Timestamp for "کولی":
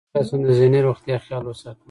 0.29-0.29